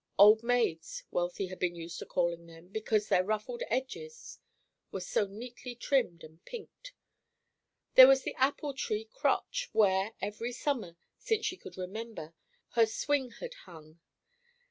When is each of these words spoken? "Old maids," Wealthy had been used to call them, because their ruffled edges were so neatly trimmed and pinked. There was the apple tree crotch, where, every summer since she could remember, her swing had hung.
"Old 0.17 0.41
maids," 0.41 1.03
Wealthy 1.11 1.45
had 1.45 1.59
been 1.59 1.75
used 1.75 1.99
to 1.99 2.07
call 2.07 2.35
them, 2.35 2.69
because 2.69 3.07
their 3.07 3.23
ruffled 3.23 3.61
edges 3.69 4.39
were 4.91 4.99
so 4.99 5.27
neatly 5.27 5.75
trimmed 5.75 6.23
and 6.23 6.43
pinked. 6.43 6.93
There 7.93 8.07
was 8.07 8.23
the 8.23 8.33
apple 8.37 8.73
tree 8.73 9.05
crotch, 9.11 9.69
where, 9.73 10.13
every 10.19 10.53
summer 10.53 10.97
since 11.19 11.45
she 11.45 11.55
could 11.55 11.77
remember, 11.77 12.33
her 12.69 12.87
swing 12.87 13.29
had 13.39 13.53
hung. 13.65 13.99